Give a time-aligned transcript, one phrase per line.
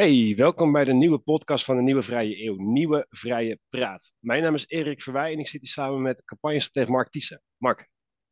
[0.00, 4.12] Hey, welkom bij de nieuwe podcast van de Nieuwe Vrije Eeuw, Nieuwe Vrije Praat.
[4.18, 7.42] Mijn naam is Erik Verwij en ik zit hier samen met campagnestratege Mark Thiessen.
[7.56, 7.88] Mark.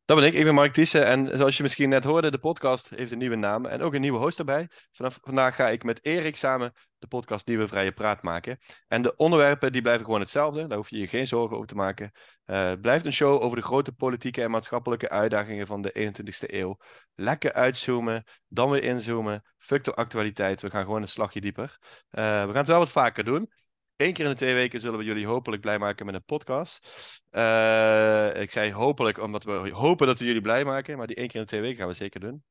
[0.09, 2.89] Dat ben ik, ik ben Mark Thiessen en zoals je misschien net hoorde, de podcast
[2.95, 4.69] heeft een nieuwe naam en ook een nieuwe host erbij.
[4.91, 8.57] Vanaf vandaag ga ik met Erik samen de podcast Nieuwe Vrije Praat maken.
[8.87, 11.75] En de onderwerpen die blijven gewoon hetzelfde, daar hoef je je geen zorgen over te
[11.75, 12.11] maken.
[12.45, 16.53] Uh, het blijft een show over de grote politieke en maatschappelijke uitdagingen van de 21ste
[16.53, 16.77] eeuw.
[17.15, 21.77] Lekker uitzoomen, dan weer inzoomen, fuck actualiteit, we gaan gewoon een slagje dieper.
[22.11, 23.51] Uh, we gaan het wel wat vaker doen.
[23.99, 26.87] Eén keer in de twee weken zullen we jullie hopelijk blij maken met een podcast.
[27.31, 30.97] Uh, ik zei hopelijk, omdat we hopen dat we jullie blij maken.
[30.97, 32.43] Maar die één keer in de twee weken gaan we zeker doen.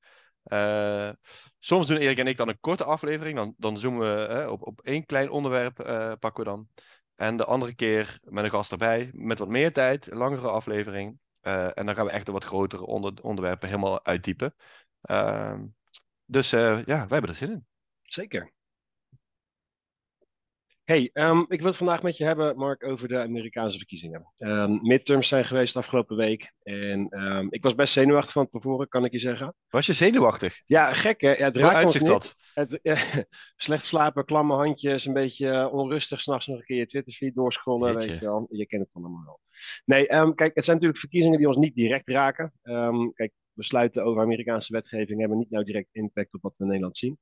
[0.45, 1.11] Uh,
[1.59, 3.37] soms doen Erik en ik dan een korte aflevering.
[3.37, 5.75] Dan, dan zoomen we op, op één klein onderwerp
[6.21, 6.69] pakken we dan.
[7.15, 9.11] En de andere keer met een gast erbij.
[9.13, 11.19] Met wat meer tijd, een langere aflevering.
[11.41, 14.55] en dan gaan we echt de wat grotere onder, onderwerpen helemaal uitdiepen.
[15.01, 15.65] Ehm,
[16.25, 17.67] dus ja, wij hebben er zin in.
[18.03, 18.57] Zeker.
[20.89, 24.33] Hey, um, ik wil het vandaag met je hebben, Mark, over de Amerikaanse verkiezingen.
[24.39, 26.53] Um, midterms zijn geweest de afgelopen week.
[26.63, 29.55] En um, ik was best zenuwachtig van tevoren, kan ik je zeggen.
[29.69, 30.63] Was je zenuwachtig?
[30.67, 31.33] Ja, gek hè?
[31.33, 32.37] Ja, het Hoe uitzicht dat?
[32.55, 33.03] Het, uh,
[33.57, 37.95] slecht slapen, klamme handjes, een beetje uh, onrustig, s'nachts nog een keer je Twitterfeed doorscrollen,
[37.95, 38.47] weet je wel.
[38.51, 39.41] Je kent het allemaal wel.
[39.85, 42.53] Nee, kijk, het zijn natuurlijk verkiezingen die ons niet direct raken.
[43.15, 46.97] kijk, besluiten over Amerikaanse wetgeving hebben niet nou direct impact op wat we in Nederland
[46.97, 47.19] zien.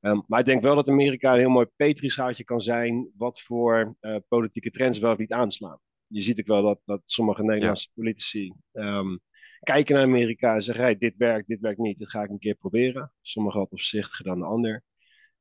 [0.00, 3.96] Um, maar ik denk wel dat Amerika een heel mooi petrischaaltje kan zijn wat voor
[4.00, 5.78] uh, politieke trends wel niet aanslaan.
[6.06, 8.02] Je ziet ook wel dat, dat sommige Nederlandse ja.
[8.02, 9.20] politici um,
[9.60, 12.38] kijken naar Amerika en zeggen: hey, dit werkt, dit werkt niet, dit ga ik een
[12.38, 13.12] keer proberen.
[13.20, 14.82] Sommigen wat opzichtiger dan de ander.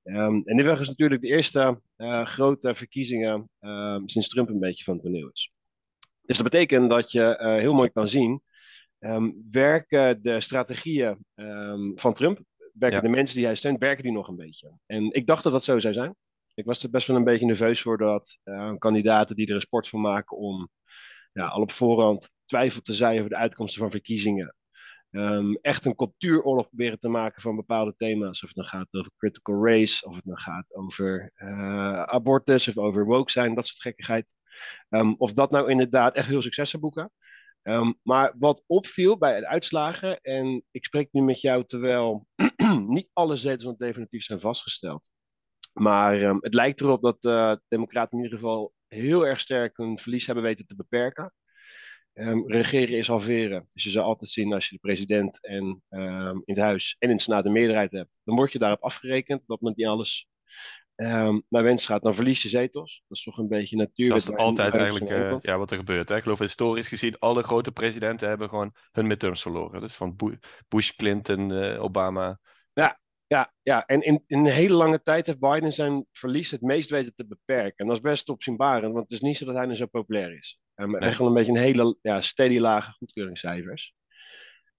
[0.03, 3.49] Um, en dit weg is natuurlijk de eerste uh, grote verkiezingen
[4.05, 5.52] sinds Trump een beetje van het toneel is.
[6.21, 8.41] Dus dat betekent dat je uh, heel mooi kan zien
[9.52, 11.25] werken de strategieën
[11.95, 12.39] van Trump
[12.80, 14.72] werken de mensen die hij steunt, werken die nog een beetje.
[14.85, 16.16] En ik dacht dat dat zo zou zijn.
[16.53, 19.61] Ik was er best wel een beetje nerveus voor dat uh, kandidaten die er een
[19.61, 20.69] sport van maken om
[21.31, 24.55] ja, al op voorhand twijfel te zijn over de uitkomsten van verkiezingen.
[25.11, 28.43] Um, echt een cultuuroorlog proberen te maken van bepaalde thema's.
[28.43, 32.77] Of het dan gaat over critical race, of het dan gaat over uh, abortus of
[32.77, 34.33] over woke zijn, dat soort gekkigheid.
[34.89, 37.11] Um, of dat nou inderdaad echt heel succes zou boeken.
[37.64, 42.27] Um, maar wat opviel bij de uitslagen, en ik spreek nu met jou terwijl
[42.87, 45.09] niet alle zetels nog definitief zijn vastgesteld.
[45.73, 49.77] Maar um, het lijkt erop dat de uh, Democraten in ieder geval heel erg sterk
[49.77, 51.33] hun verlies hebben weten te beperken.
[52.13, 53.69] Um, regeren is halveren.
[53.73, 57.15] Dus je zal altijd zien als je de president en in het huis en in
[57.15, 60.27] het Senaat de meerderheid hebt, dan word je daarop afgerekend dat men niet alles
[61.02, 63.03] um, naar wens gaat, dan verlies je zetels.
[63.08, 64.25] Dat is toch een beetje natuurlijk.
[64.25, 66.09] Dat is altijd eigenlijk uh, ja, wat er gebeurt.
[66.09, 66.15] Hè?
[66.15, 69.81] Ik geloof historisch gezien, alle grote presidenten hebben gewoon hun midterms verloren.
[69.81, 70.15] Dus van
[70.67, 72.39] Bush, Clinton, uh, Obama.
[72.79, 73.85] Ja, ja, ja.
[73.85, 77.27] en in, in, een hele lange tijd heeft Biden zijn verlies het meest weten te
[77.27, 77.77] beperken.
[77.77, 80.37] En dat is best opzienbarend, want het is niet zo dat hij nu zo populair
[80.37, 80.59] is.
[80.75, 80.99] Um, nee.
[80.99, 83.93] Echt wel een beetje een hele ja, steady lage goedkeuringscijfers.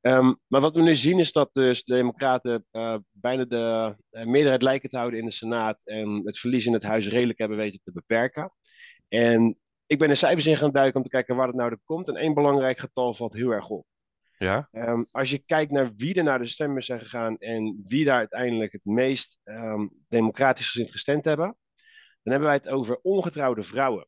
[0.00, 4.24] Um, maar wat we nu zien is dat dus de Democraten uh, bijna de uh,
[4.24, 7.56] meerderheid lijken te houden in de Senaat en het verlies in het huis redelijk hebben
[7.58, 8.52] weten te beperken.
[9.08, 11.80] En ik ben de cijfers in gaan duiken om te kijken waar het nou er
[11.84, 12.08] komt.
[12.08, 13.86] En één belangrijk getal valt heel erg op.
[14.44, 14.68] Ja?
[14.72, 18.16] Um, als je kijkt naar wie er naar de stemmers zijn gegaan en wie daar
[18.16, 21.56] uiteindelijk het meest um, democratisch gezind gestemd hebben,
[22.22, 24.06] dan hebben wij het over ongetrouwde vrouwen.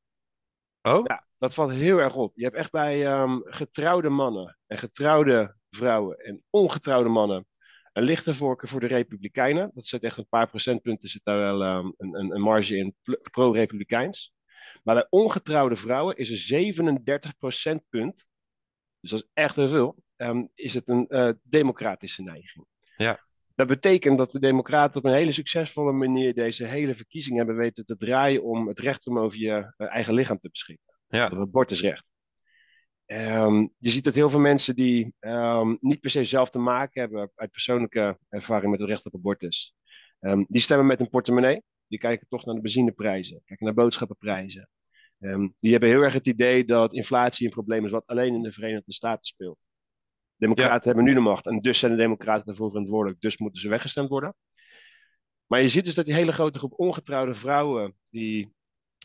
[0.83, 1.01] Oh?
[1.05, 2.33] Ja, dat valt heel erg op.
[2.37, 7.47] Je hebt echt bij um, getrouwde mannen en getrouwde vrouwen en ongetrouwde mannen
[7.93, 9.71] een lichte voorkeur voor de Republikeinen.
[9.75, 12.95] Dat zit echt een paar procentpunten, zit daar wel een, een, een, marge in
[13.31, 14.35] pro-Republikeins.
[14.83, 18.31] Maar bij ongetrouwde vrouwen is er 37 procentpunt,
[19.01, 22.67] dus dat is echt heel veel, um, is het een uh, democratische neiging.
[22.97, 23.21] Ja.
[23.55, 27.85] Dat betekent dat de Democraten op een hele succesvolle manier deze hele verkiezing hebben weten
[27.85, 30.95] te draaien om het recht om over je uh, eigen lichaam te beschikken.
[31.09, 31.25] Ja.
[31.25, 32.11] Het abortusrecht.
[33.07, 37.01] Um, je ziet dat heel veel mensen die um, niet per se zelf te maken
[37.01, 39.75] hebben uit persoonlijke ervaring met het recht op abortus,
[40.21, 41.63] um, die stemmen met een portemonnee.
[41.87, 44.69] Die kijken toch naar de benzineprijzen, kijken naar boodschappenprijzen.
[45.61, 48.53] die hebben heel erg het idee dat inflatie een probleem is wat alleen in de
[48.53, 49.67] Verenigde Staten speelt.
[50.43, 50.87] Democraten ja.
[50.87, 54.09] hebben nu de macht en dus zijn de Democraten daarvoor verantwoordelijk, dus moeten ze weggestemd
[54.09, 54.35] worden.
[55.47, 58.53] Maar je ziet dus dat die hele grote groep ongetrouwde vrouwen die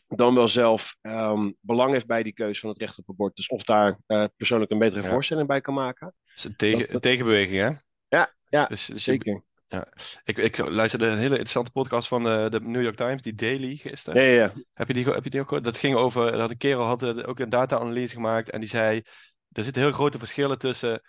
[0.08, 3.48] dan wel zelf um, belang heeft bij die keuze van het recht op abortus.
[3.48, 5.10] Of daar uh, persoonlijk een betere ja.
[5.10, 6.14] voorstelling bij kan maken.
[6.26, 7.02] Dat is een, tegen, dat, dat...
[7.02, 7.72] tegenbeweging, hè?
[8.18, 9.44] Ja, ja dus, dus zeker.
[9.68, 9.88] Ja.
[10.24, 13.76] Ik, ik luisterde een hele interessante podcast van uh, de New York Times, die Daily
[13.76, 14.22] gisteren.
[14.22, 14.54] Ja, ja.
[14.74, 15.66] Heb je die, heb je die ook gehoord?
[15.66, 19.02] Dat ging over, dat een kerel had uh, ook een data-analyse gemaakt en die zei,
[19.52, 21.02] er zitten heel grote verschillen tussen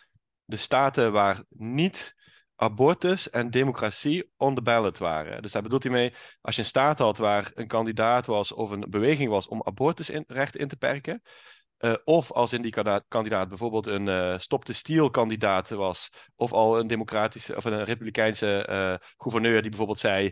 [0.49, 2.17] de staten waar niet
[2.57, 5.43] abortus en democratie on the ballot waren.
[5.43, 8.71] Dus daar bedoelt hij mee, als je een staat had waar een kandidaat was of
[8.71, 11.23] een beweging was om abortusrechten in te perken,
[11.79, 12.75] uh, of als in die
[13.09, 17.85] kandidaat bijvoorbeeld een uh, stop de steal kandidaat was, of al een democratische of een
[17.85, 20.31] republikeinse uh, gouverneur die bijvoorbeeld zei: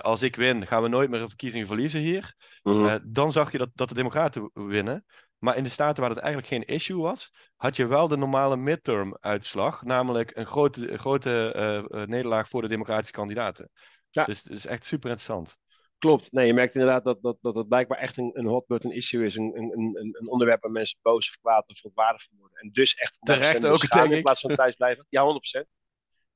[0.00, 2.34] Als ik win, gaan we nooit meer een verkiezing verliezen hier.
[2.62, 5.04] Mm dan zag je dat, dat de Democraten winnen.
[5.38, 8.56] Maar in de staten waar het eigenlijk geen issue was, had je wel de normale
[8.56, 13.70] midterm-uitslag, namelijk een grote, grote nederlaag voor de democratische kandidaten.
[14.10, 14.24] Ja.
[14.24, 15.56] Dus het is echt super interessant.
[15.98, 16.32] Klopt.
[16.32, 19.26] Nee, je merkt inderdaad dat, dat, dat het blijkbaar echt een, een hot button issue
[19.26, 19.36] is.
[19.36, 22.58] Een, een, een, een onderwerp waar mensen boos of kwaad of verontwaardigd van worden.
[22.58, 25.06] En dus echt terecht ook, in plaats van thuis blijven.
[25.08, 25.22] Ja,
[25.62, 25.77] 100%.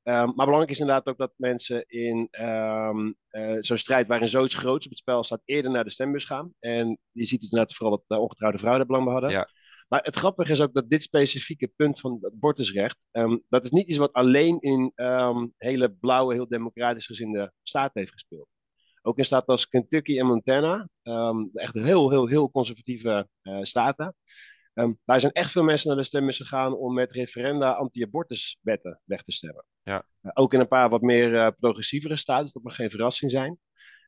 [0.02, 4.54] Ehm, maar belangrijk is inderdaad ook dat mensen in um, uh, zo'n strijd waarin zoiets
[4.54, 6.52] groots op het spel staat, eerder naar de stembus gaan.
[6.60, 9.40] En je ziet het inderdaad vooral dat uh, ongetrouwde vrouwen daar belang bij hadden.
[9.40, 9.48] Ja.
[9.88, 13.70] Maar het grappige is ook dat dit specifieke punt van het abortusrecht, um, dat is
[13.70, 14.92] niet iets wat alleen in
[15.56, 18.48] hele blauwe, heel democratisch gezinde staten heeft gespeeld.
[19.02, 24.14] Ook in staten als Kentucky en Montana, um, echt heel, heel, heel conservatieve uh, staten.
[24.74, 29.22] Um, daar zijn echt veel mensen naar de stembus gegaan om met referenda anti-abortuswetten weg
[29.22, 29.64] te stemmen.
[29.82, 30.04] Ja.
[30.22, 33.30] Uh, ook in een paar wat meer uh, progressievere staten, dus dat mag geen verrassing
[33.30, 33.58] zijn.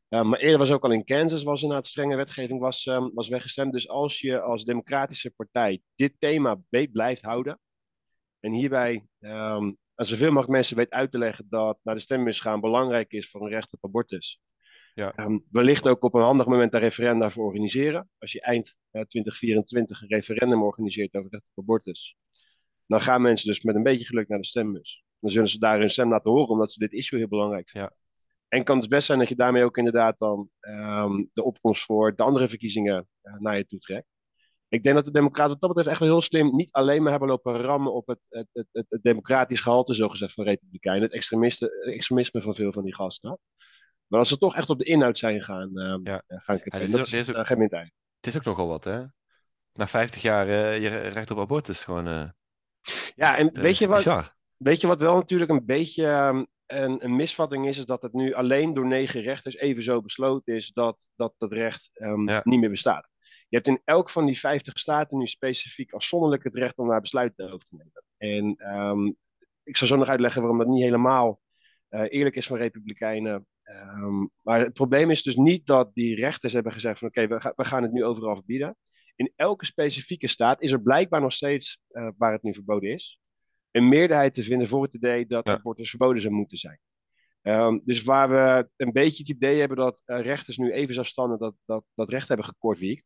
[0.08, 3.28] Uh, maar eerder was ook al in Kansas, was inderdaad strenge wetgeving was, um, was
[3.28, 3.72] weggestemd.
[3.72, 7.60] Dus als je als democratische partij dit thema beet blijft houden,
[8.40, 12.40] en hierbij um, aan zoveel mogelijk mensen weet uit te leggen dat naar de stembus
[12.40, 14.40] gaan belangrijk is voor een recht op abortus,
[14.94, 15.12] ja.
[15.16, 18.10] Um, wellicht ook op een handig moment daar referenda voor organiseren.
[18.18, 22.16] Als je eind uh, 2024 een referendum organiseert over recht op abortus,
[22.86, 25.04] dan gaan mensen dus met een beetje geluk naar de stembus.
[25.18, 27.90] Dan zullen ze daar hun stem laten horen, omdat ze dit issue heel belangrijk vinden.
[27.90, 28.02] Ja.
[28.48, 32.16] En kan het best zijn dat je daarmee ook inderdaad dan um, de opkomst voor
[32.16, 34.06] de andere verkiezingen uh, naar je toe trekt.
[34.68, 37.10] Ik denk dat de Democraten wat dat betreft echt wel heel slim niet alleen maar
[37.10, 41.02] hebben lopen rammen op het, het, het, het, het democratisch gehalte, zogezegd, van Republikeinen.
[41.02, 41.12] Het
[41.84, 43.38] extremisme van veel van die gasten.
[44.14, 46.22] Maar als ze toch echt op de inhoud zijn gaan, uh, ja.
[46.26, 47.92] gaan kijken, dat is, ook, geen tijd.
[48.16, 49.02] Het is ook nogal wat, hè?
[49.72, 52.08] Na 50 jaar uh, je recht op abortus gewoon.
[52.08, 52.28] Uh,
[53.14, 57.16] ja, en weet je, wat, weet je wat wel natuurlijk een beetje um, een, een,
[57.16, 61.08] misvatting is, is dat het nu alleen door negen rechters even zo besloten is dat
[61.16, 62.40] dat, dat recht um, ja.
[62.44, 63.08] niet meer bestaat.
[63.48, 67.00] Je hebt in elk van die 50 staten nu specifiek afzonderlijk het recht om daar
[67.00, 68.04] besluiten over te nemen.
[68.16, 69.16] En um,
[69.62, 71.40] ik zal zo nog uitleggen waarom dat niet helemaal
[71.90, 73.46] uh, eerlijk is van Republikeinen.
[73.70, 77.38] Um, maar het probleem is dus niet dat die rechters hebben gezegd van oké, okay,
[77.38, 78.76] we, we, gaan het nu overal verbieden.
[79.16, 83.20] In elke specifieke staat is er blijkbaar nog steeds, uh, waar het nu verboden is,
[83.70, 85.52] een meerderheid te vinden voor het idee dat ja.
[85.52, 86.78] abortus verboden zou moeten zijn.
[87.42, 91.38] Um, dus waar we een beetje het idee hebben dat uh, rechters nu even zelfstandig
[91.38, 93.04] dat, dat, dat recht hebben gekortwiekt,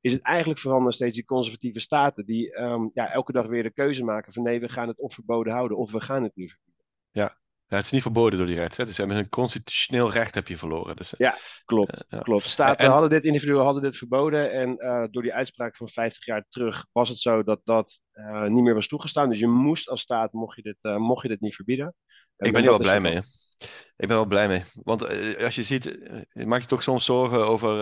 [0.00, 3.62] is het eigenlijk vooral nog steeds die conservatieve staten die um, ja, elke dag weer
[3.62, 6.36] de keuze maken van nee, we gaan het of verboden houden of we gaan het
[6.36, 6.84] nu verbieden.
[7.10, 7.39] Ja,
[7.70, 8.84] ja, het is niet verboden door die rechter.
[8.84, 10.96] Dus een constitutioneel recht heb je verloren.
[10.96, 11.34] Dus, ja,
[11.64, 12.06] klopt.
[12.10, 12.44] Uh, klopt.
[12.44, 14.52] Staten en, hadden dit, individuen hadden dit verboden.
[14.52, 18.46] En uh, door die uitspraak van 50 jaar terug was het zo dat dat uh,
[18.46, 19.28] niet meer was toegestaan.
[19.28, 21.94] Dus je moest als staat, mocht je dit, mocht je dit niet verbieden.
[22.36, 23.20] Ik ben hier wel blij mee.
[23.96, 24.62] Ik ben wel blij mee.
[24.82, 25.98] Want uh, als je ziet,
[26.32, 27.76] maak je toch soms zorgen over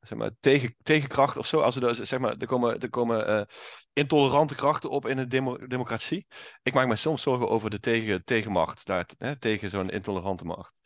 [0.00, 1.60] zeg maar, tegen, tegenkracht of zo.
[1.60, 3.46] Als er, zeg maar, er komen, er komen
[3.92, 6.26] intolerante krachten op in de demo democratie.
[6.62, 10.80] Ik maak me soms zorgen over de tegen, tegenmacht, daar, hè, tegen zo'n intolerante macht.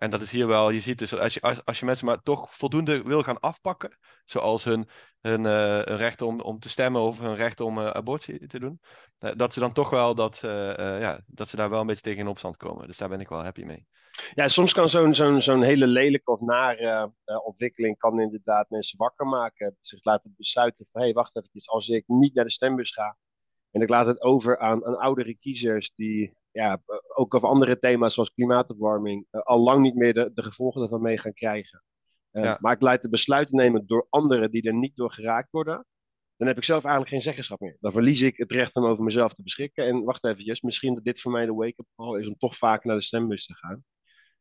[0.00, 2.54] En dat is hier wel, je ziet dus, als je, als, je mensen maar toch
[2.56, 4.88] voldoende wil gaan afpakken, zoals hun,
[5.20, 8.80] hun, uh, recht om, om te stemmen of hun recht om uh, abortie te doen,
[9.18, 12.20] uh, dat ze dan toch wel dat, ja, dat ze daar wel een beetje tegen
[12.20, 12.86] in opstand komen.
[12.86, 13.86] Dus daar ben ik wel happy mee.
[14.34, 17.12] Ja, soms kan zo'n zo'n zo'n hele lelijke of nare
[17.44, 19.76] ontwikkeling kan inderdaad mensen wakker maken.
[19.80, 23.16] Zich laten besluiten van, hé, hey, wacht even, als ik niet naar de stembus ga
[23.70, 26.82] en ik laat het over aan, aan oudere kiezers die ja,
[27.14, 31.02] ook over andere thema's zoals klimaatopwarming uh, al lang niet meer de, de gevolgen ervan
[31.02, 31.82] mee gaan krijgen.
[32.32, 35.86] Uh, Maar ik laat de besluiten nemen door anderen die er niet door geraakt worden.
[36.36, 37.76] Dan heb ik zelf eigenlijk geen zeggenschap meer.
[37.80, 39.86] Dan verlies ik het recht om over mezelf te beschikken.
[39.86, 42.84] En wacht eventjes, misschien dat dit voor mij de wake-up call is om toch vaak
[42.84, 43.84] naar de stembus te gaan.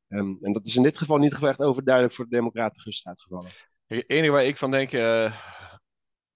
[0.08, 3.50] Um, en dat is in dit geval niet echt overduidelijk voor de Democraten gust uitgevallen.
[3.88, 5.34] Het enige waar ik van denk, uh,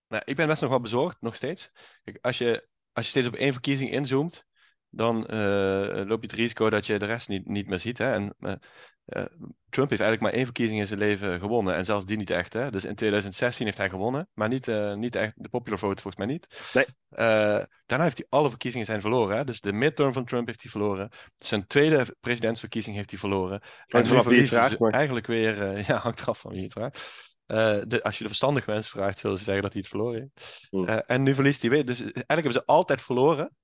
[0.07, 1.71] nou, ik ben best nog wel bezorgd, nog steeds.
[2.03, 4.45] Kijk, als, je, als je steeds op één verkiezing inzoomt,
[4.95, 7.97] dan uh, loop je het risico dat je de rest niet, niet meer ziet.
[7.97, 8.11] Hè?
[8.11, 8.53] En, uh,
[9.69, 11.75] Trump heeft eigenlijk maar één verkiezing in zijn leven gewonnen.
[11.75, 12.53] En zelfs die niet echt.
[12.53, 12.71] Hè?
[12.71, 14.29] Dus in 2016 heeft hij gewonnen.
[14.33, 16.71] Maar niet, niet echt de popular vote volgens mij niet.
[16.73, 16.85] Nee.
[17.85, 19.37] daarna heeft hij alle verkiezingen zijn verloren.
[19.37, 19.43] Hè?
[19.43, 21.09] Dus de midterm van Trump heeft hij verloren.
[21.37, 23.61] Zijn tweede presidentsverkiezing heeft hij verloren.
[23.87, 25.77] En nu verliest hij eigenlijk weer...
[25.87, 27.31] ja, hangt eraf van wie het vraagt.
[27.47, 30.19] Uh, de, als je de verstandige mensen vraagt, zullen ze zeggen dat hij het verloren
[30.19, 30.67] heeft.
[30.71, 31.85] Uh, en nu verliest hij weer.
[31.85, 33.55] Dus eigenlijk hebben ze altijd verloren.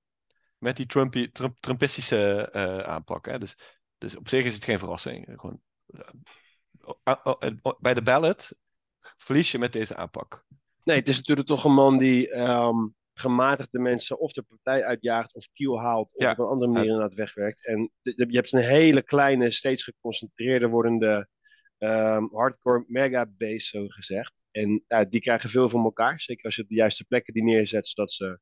[0.60, 1.14] Met die Trump,
[1.60, 3.26] Trumpistische uh, aanpak.
[3.26, 3.38] Hè?
[3.38, 3.56] Dus,
[3.98, 5.26] dus op zich is het geen verrassing.
[5.36, 5.60] Gewoon,
[7.04, 8.52] uh, bij de ballot
[8.98, 10.44] verlies je met deze aanpak.
[10.84, 15.34] Nee, het is natuurlijk toch een man die um, gematigde mensen of de partij uitjaagt
[15.34, 17.66] of kiel haalt of op een andere manier inderdaad wegwerkt.
[17.66, 21.28] En je hebt een hele kleine, steeds geconcentreerder wordende
[21.78, 24.44] um, hardcore mega base, zo gezegd.
[24.50, 26.20] En die krijgen veel van elkaar.
[26.20, 28.40] Zeker als je op de juiste plekken die neerzet, zodat ze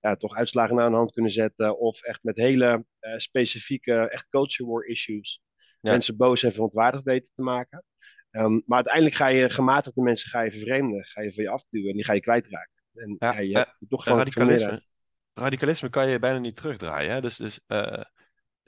[0.00, 1.78] ja, toch uitslagen aan de hand kunnen zetten.
[1.78, 5.42] Of echt met hele uh, specifieke, echt culture war issues.
[5.80, 7.84] Mensen boos en verontwaardigd weten te maken.
[8.30, 11.04] Um, maar uiteindelijk ga je gematigde mensen ga je vervreemden.
[11.04, 12.82] Ga je van je afduwen en die ga je kwijtraken.
[12.94, 14.80] En ja, ja je hebt uh, toch gewoon radicalisme,
[15.34, 17.10] radicalisme kan je bijna niet terugdraaien.
[17.10, 17.20] Hè?
[17.20, 18.02] Dus, dus uh,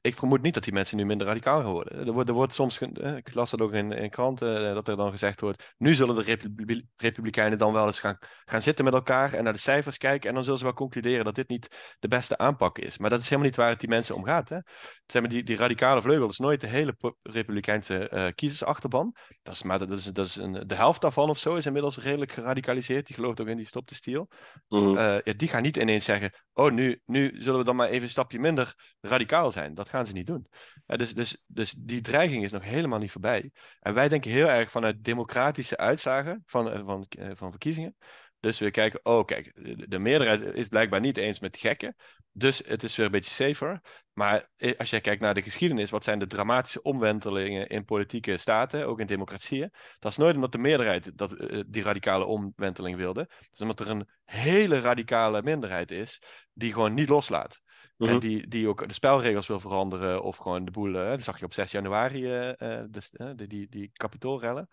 [0.00, 2.07] ik vermoed niet dat die mensen nu minder radicaal worden.
[2.07, 2.78] Er wordt, er wordt soms,
[3.16, 6.14] ik las dat ook in, in kranten, eh, dat er dan gezegd wordt, nu zullen
[6.14, 10.28] de Republikeinen dan wel eens gaan, gaan zitten met elkaar en naar de cijfers kijken
[10.28, 12.99] en dan zullen ze wel concluderen dat dit niet de beste aanpak is.
[12.99, 14.49] Maar dat is helemaal niet waar het die mensen om gaat.
[14.49, 14.59] Hè?
[15.07, 19.14] Zeg maar, die, die radicale vleugel is nooit de hele Republikeinse uh, kiezersachterban.
[19.42, 21.99] Dat is, maar dat is, dat is een, de helft daarvan of zo is inmiddels
[21.99, 23.07] redelijk geradicaliseerd.
[23.07, 24.28] Die gelooft ook in die stop de stiel.
[24.69, 24.97] Mm.
[24.97, 28.02] Uh, ja, die gaan niet ineens zeggen, oh nu, nu zullen we dan maar even
[28.02, 29.75] een stapje minder radicaal zijn.
[29.75, 30.47] Dat gaan ze niet doen.
[30.87, 33.50] dus, dus, dus die dreiging is nog helemaal niet voorbij.
[33.81, 37.97] En wij denken heel erg vanuit democratische uitslagen van, eh, van, eh, van verkiezingen.
[38.40, 39.52] Dus we kijken, oh kijk,
[39.90, 41.97] de meerderheid is blijkbaar niet eens met gekken.
[42.32, 43.80] Dus het is weer een beetje safer.
[44.12, 48.38] Maar eh, als jij kijkt naar de geschiedenis, wat zijn de dramatische omwentelingen in politieke
[48.38, 49.73] staten, ook in democratieën?
[49.99, 53.20] Dat is nooit omdat de meerderheid dat, die radicale omwenteling wilde.
[53.20, 57.61] Het is omdat er een hele radicale minderheid is die gewoon niet loslaat.
[57.97, 58.18] En mhm.
[58.18, 60.92] die, die ook de spelregels wil veranderen of gewoon de boel.
[60.92, 64.68] dat zag je op 6 januari, uh, dus, die, die, die kapitoolrellen.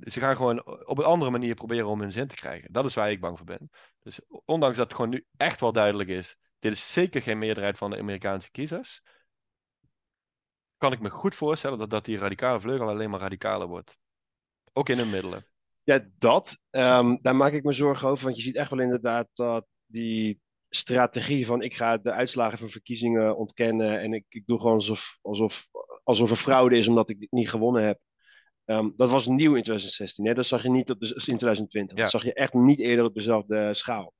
[0.00, 2.72] Ze gaan gewoon op een andere manier proberen om hun zin te krijgen.
[2.72, 3.70] Dat is waar ik bang voor ben.
[4.02, 7.78] Dus ondanks dat het gewoon nu echt wel duidelijk is, dit is zeker geen meerderheid
[7.78, 9.02] van de Amerikaanse kiezers,
[10.76, 13.98] kan ik me goed voorstellen dat, dat die radicale vleugel alleen maar radicaler wordt.
[14.72, 15.46] Ook in hun middelen.
[15.82, 16.58] Ja, dat.
[16.70, 20.40] Um, daar maak ik me zorgen over, want je ziet echt wel inderdaad dat die
[20.68, 25.18] strategie van ik ga de uitslagen van verkiezingen ontkennen en ik, ik doe gewoon alsof,
[25.22, 25.68] alsof,
[26.04, 28.00] alsof er fraude is omdat ik niet gewonnen heb.
[28.70, 30.26] Um, dat was nieuw in 2016.
[30.26, 30.34] Hè?
[30.34, 31.96] Dat zag je niet op de, in 2020.
[31.96, 34.14] Dat zag je echt niet eerder op dezelfde schaal.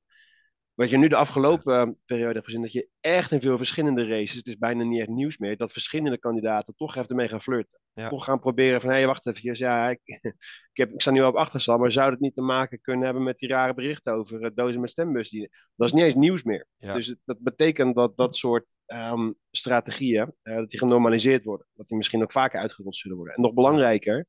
[0.74, 4.36] Wat je nu de afgelopen periode hebt gezien, dat je echt in veel verschillende races,
[4.36, 7.80] het is bijna niet echt nieuws meer, dat verschillende kandidaten toch even ermee gaan flirten.
[8.08, 10.00] Toch gaan proberen van, hé, hey, wacht even, ja, ik,
[10.72, 13.22] ik, heb, ik sta nu op achterstand, maar zou het niet te maken kunnen hebben
[13.22, 15.30] met die rare berichten over uh, dozen met stembus?
[15.76, 16.66] Dat is niet eens nieuws meer.
[16.78, 21.66] Dus dat betekent dat dat soort um, strategieën, uh, dat die genormaliseerd worden.
[21.74, 23.34] Dat die misschien ook vaker uitgerold zullen worden.
[23.34, 24.26] En nog belangrijker,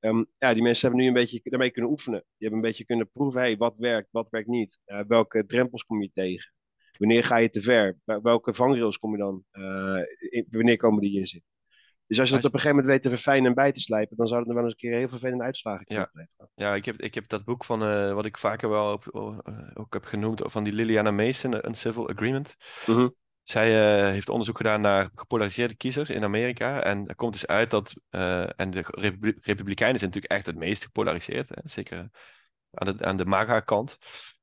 [0.00, 2.18] Um, ja, die mensen hebben nu een beetje daarmee kunnen oefenen.
[2.20, 4.78] Die hebben een beetje kunnen proeven, hey, wat werkt, wat werkt niet.
[4.86, 6.52] Uh, welke drempels kom je tegen?
[6.98, 7.98] Wanneer ga je te ver?
[8.04, 9.44] Welke vangrails kom je dan?
[9.52, 11.42] Uh, in, wanneer komen die in zit?
[12.06, 14.16] Dus als je dat op een gegeven moment weet te verfijnen en bij te slijpen,
[14.16, 16.48] dan zou het er wel eens een keer heel vervelende uitslagen kunnen ja.
[16.54, 19.08] Ja, ik heb, ik heb dat boek van, uh, wat ik vaker wel op,
[19.74, 22.56] ook heb genoemd, van die Liliana Mason, Een Civil Agreement.
[22.86, 23.14] Mm -hmm.
[23.50, 26.82] Zij uh, heeft onderzoek gedaan naar gepolariseerde kiezers in Amerika.
[26.82, 27.94] En er komt dus uit dat.
[28.10, 28.84] Uh, en de
[29.42, 31.48] Republikeinen zijn natuurlijk echt het meest gepolariseerd.
[31.48, 31.54] Hè?
[31.64, 32.10] Zeker
[32.70, 33.98] aan de, aan de MAGA-kant.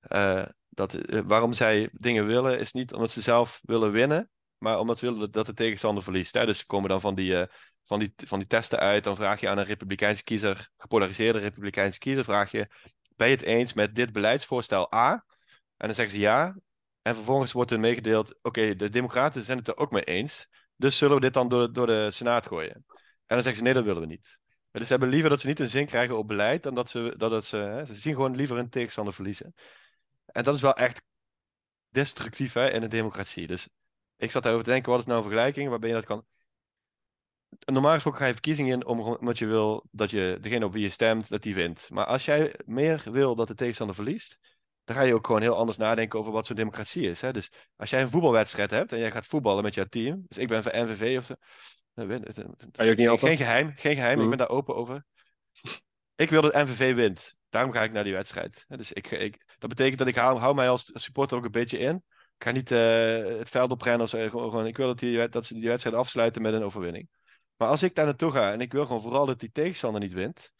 [0.07, 4.29] Uh, dat, waarom zij dingen willen, is niet omdat ze zelf willen winnen.
[4.57, 6.33] Maar omdat ze willen dat de tegenstander verliest.
[6.33, 7.45] Dus ze komen dan van die,
[7.83, 9.03] van, die, van die testen uit.
[9.03, 12.67] Dan vraag je aan een Republikeinse kiezer, gepolariseerde Republikeinse kiezer, vraag je:
[13.15, 15.11] Ben je het eens met dit beleidsvoorstel A?
[15.77, 16.55] En dan zeggen ze ja.
[17.05, 20.47] En vervolgens wordt er meegedeeld: oké, de Democraten zijn het er ook mee eens.
[20.75, 22.73] Dus zullen we dit dan door, door de Senaat gooien?
[22.73, 22.83] En
[23.27, 24.39] dan zeggen ze: nee, dat willen we niet.
[24.71, 27.13] Dus ze hebben liever dat ze niet een zin krijgen op beleid, dan dat ze.
[27.17, 29.53] Dat, dat ze, hè, ze zien gewoon liever een tegenstander verliezen.
[30.25, 31.01] En dat is wel echt
[31.89, 33.47] destructief hè, in een democratie.
[33.47, 33.69] Dus
[34.17, 36.25] ik zat daarover te denken: wat is nou een vergelijking waarbij je dat kan.
[37.65, 40.89] Normaal gesproken ga je verkiezingen in omdat je wil dat je degene op wie je
[40.89, 41.89] stemt, dat die wint.
[41.89, 44.39] Maar als jij meer wil dat de tegenstander verliest,
[44.85, 47.21] dan ga je ook gewoon heel anders nadenken over wat zo'n democratie is.
[47.21, 47.33] Hè?
[47.33, 50.47] Dus als jij een voetbalwedstrijd hebt en jij gaat voetballen met jouw team, dus ik
[50.47, 51.33] ben van NVV of zo.
[52.71, 54.29] Je ook niet geen, geen geheim, geen geheim, ik mhm.
[54.29, 55.05] ben daar open over.
[56.15, 57.35] Ik wil dat NVV wint.
[57.49, 58.65] Daarom ga ik naar die wedstrijd.
[58.67, 61.77] Dus ik, ik, dat betekent dat ik hou, hou mij als supporter ook een beetje
[61.77, 61.95] in.
[62.37, 62.79] Ik ga niet uh,
[63.37, 64.29] het veld oprennen of zo.
[64.29, 67.09] Gewoon, ik wil dat, die, dat ze die wedstrijd afsluiten met een overwinning.
[67.57, 70.13] Maar als ik daar naartoe ga en ik wil gewoon vooral dat die tegenstander niet
[70.13, 70.51] wint,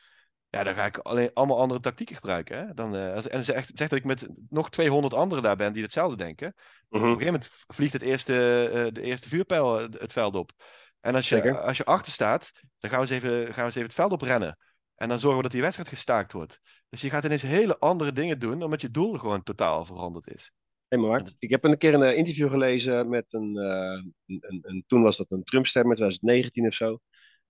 [0.56, 2.58] ja, dan ga ik alleen allemaal andere tactieken gebruiken.
[2.58, 2.74] Hè?
[2.74, 5.84] Dan, uh, als, en zegt, zegt dat ik met nog 200 anderen daar ben die
[5.84, 6.54] hetzelfde denken.
[6.56, 6.64] Mhm.
[6.88, 8.34] Op een gegeven moment vliegt het eerste,
[8.74, 10.52] uh, de eerste vuurpijl eh, het veld op.
[11.00, 13.76] En als je, als je achter staat, dan gaan we, eens even, gaan we eens
[13.76, 14.58] even het veld oprennen.
[14.96, 16.60] En dan zorgen we dat die wedstrijd gestaakt wordt.
[16.90, 20.52] Dus je gaat ineens hele andere dingen doen, omdat je doel gewoon totaal veranderd is.
[20.88, 21.32] Helemaal waar.
[21.40, 25.26] Ik heb een keer een interview gelezen met een, een, een, een, toen was dat
[25.30, 27.00] een Trump-stem, 2019 of zo.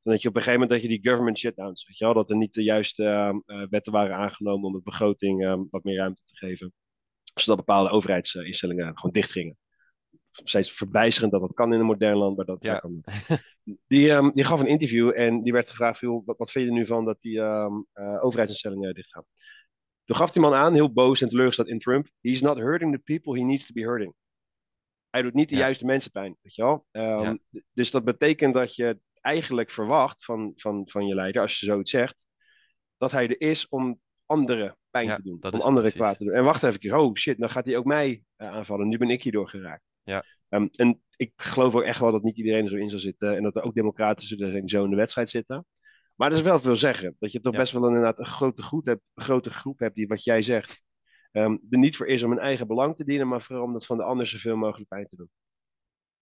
[0.05, 2.13] Dan had je op een gegeven moment dat je die government shutdowns, weet je wel,
[2.13, 6.35] dat er niet de juiste wetten waren aangenomen om de begroting wat meer ruimte te
[6.35, 6.73] geven.
[7.33, 9.57] Zodat bepaalde overheidsinstellingen gewoon dicht gingen
[10.43, 12.79] steeds verbijsterend dat dat kan in een modern land, maar dat ja.
[12.79, 13.03] kan.
[13.87, 16.77] Die, um, die gaf een interview en die werd gevraagd: wat, wat vind je er
[16.77, 19.25] nu van dat die um, uh, overheidsinstellingen dichtgaan?
[20.03, 23.01] Toen gaf die man aan, heel boos en teleurgesteld in Trump: He's not hurting the
[23.03, 24.13] people he needs to be hurting.
[25.09, 26.85] Hij doet niet de juiste mensen pijn, weet je wel?
[26.91, 27.39] Um,
[27.73, 31.91] dus dat betekent dat je eigenlijk verwacht van, van, van je leider, als je zoiets
[31.91, 32.25] zegt,
[32.97, 36.33] dat hij er is om anderen pijn te doen, om anderen kwaad te doen.
[36.33, 38.87] En wacht even, oh shit, dan gaat hij ook mij uh, aanvallen.
[38.87, 39.83] Nu ben ik hierdoor geraakt.
[40.03, 40.23] Ja.
[40.49, 43.35] Um, en ik geloof ook echt wel dat niet iedereen er zo in zal zitten.
[43.35, 45.65] En dat er ook democraten zullen zo in de wedstrijd zitten.
[46.15, 47.15] Maar er is wel veel zeggen.
[47.19, 49.95] Dat je toch best wel een, inderdaad een grote, groep hebt, een grote groep hebt
[49.95, 50.83] die wat jij zegt.
[51.31, 53.85] Um, er niet voor is om hun eigen belang te dienen, maar vooral om dat
[53.85, 55.29] van de ander zoveel mogelijk pijn te doen.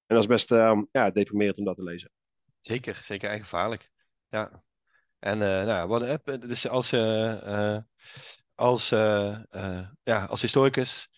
[0.06, 2.12] En dat is best um, ja, deprimerend om dat te lezen.
[2.66, 3.90] Zeker, zeker eigen gevaarlijk.
[4.30, 4.64] Ja.
[5.20, 7.78] En uh, nou, wat, dus als, uh,
[8.56, 8.90] als,
[10.04, 11.10] ja, als historicus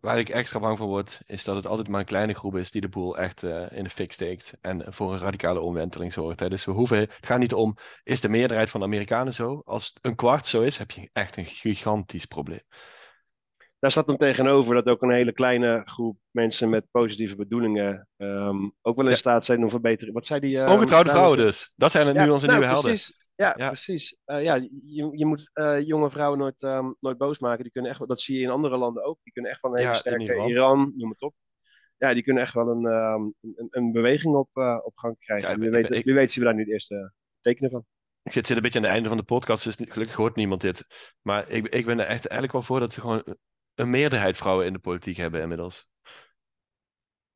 [0.00, 2.70] waar ik extra bang voor word, is dat het altijd maar een kleine groep is
[2.70, 6.40] die de boel echt in de fik steekt en voor een radicale omwenteling zorgt.
[6.40, 6.48] Hè.
[6.48, 9.62] Dus we hoeven, het gaat niet om, is de meerderheid van de Amerikanen zo?
[9.64, 12.62] Als een kwart zo is, heb je echt een gigantisch probleem.
[13.80, 18.74] Daar staat dan tegenover dat ook een hele kleine groep mensen met positieve bedoelingen um,
[18.82, 20.14] ook wel in staat zijn om verbeteren.
[20.14, 20.56] Wat zei die?
[20.56, 21.72] Uh, Ongetrouwde vrouwen dus.
[21.76, 22.90] Dat zijn nu onze nou, nieuwe helden.
[22.90, 23.28] Precies.
[23.34, 24.16] Ja, precies.
[24.26, 27.62] Uh, ja, je, je moet uh, jonge vrouwen nooit, um, nooit boos maken.
[27.62, 29.18] Die kunnen echt, dat zie je in andere landen ook.
[29.22, 30.92] Die kunnen echt van een hele sterke Iran.
[30.96, 31.34] Noem het op.
[31.96, 34.48] Ja, die kunnen echt wel een, um, een, een, beweging op,
[34.84, 35.50] op gang krijgen.
[35.50, 37.84] Ja, wie, weet, ik, wie weet zien we daar nu de eerste tekenen van.
[38.22, 40.60] Ik zit, zit een beetje aan het einde van de podcast, dus gelukkig hoort niemand
[40.60, 40.86] dit.
[41.22, 43.22] Maar ik, ik ben er echt eigenlijk wel voor dat we gewoon
[43.80, 45.90] een meerderheid vrouwen in de politiek hebben inmiddels.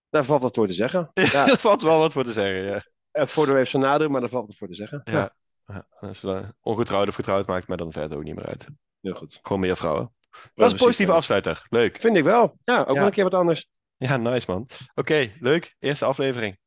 [0.08, 1.10] Daar valt wat voor te zeggen.
[1.14, 1.46] Ja.
[1.46, 2.82] Daar valt wel wat voor te zeggen, ja.
[3.10, 5.00] Het voordeel heeft zijn nadeel, maar daar valt wat voor te zeggen.
[5.04, 5.34] Ja.
[5.66, 5.86] ja.
[6.00, 8.66] Als je ongetrouwd of getrouwd maakt, maar dan verder ook niet meer uit.
[9.00, 9.38] Heel goed.
[9.42, 10.14] Gewoon meer vrouwen.
[10.54, 11.66] Dat is een positieve afsluiter.
[11.68, 12.00] Leuk.
[12.00, 12.58] Vind ik wel.
[12.64, 13.68] Ja, ook wel een keer wat anders.
[13.96, 14.68] Ja, nice man.
[14.94, 15.76] Oké, leuk.
[15.78, 16.58] Eerste aflevering.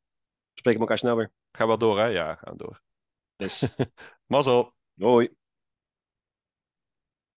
[0.54, 1.32] Spreken elkaar snel weer.
[1.52, 2.06] Gaan we wel door, hè?
[2.06, 2.82] Ja, gaan we door.
[3.36, 3.66] Yes.
[4.34, 4.74] Mazzel.
[4.96, 5.30] Hoi.